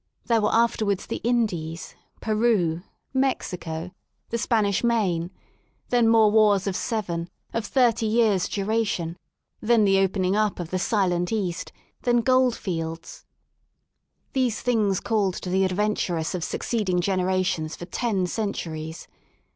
There 0.25 0.41
were 0.41 0.49
afterwards 0.51 1.05
the 1.05 1.17
Indies, 1.17 1.93
Peru, 2.21 2.81
Mexico, 3.13 3.91
the 4.31 4.39
Spanish 4.39 4.83
Main; 4.83 5.29
then 5.89 6.07
more 6.07 6.31
Wars 6.31 6.65
of 6.65 6.75
Seven, 6.75 7.29
of 7.53 7.67
Thirty 7.67 8.07
years' 8.07 8.47
duration^— 8.49 9.15
then 9.69 9.85
the 9.85 9.99
opening 9.99 10.35
up 10.35 10.59
of 10.59 10.71
the 10.71 10.79
silent 10.79 11.31
East, 11.31 11.71
then 12.01 12.21
goldfields. 12.21 13.25
These 14.33 14.61
things 14.61 14.99
called 15.01 15.35
to 15.35 15.51
the 15.51 15.65
adventurous 15.65 16.33
of 16.33 16.43
succeeding 16.43 16.99
generations 16.99 17.75
for 17.75 17.85
ten 17.85 18.25
centuries. 18.25 19.07